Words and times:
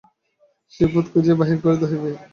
সেই 0.71 0.89
পথ 0.93 1.05
খুঁজিয়া 1.11 1.39
বাহির 1.39 1.57
করিতে 1.63 1.85
হইবে। 1.91 2.09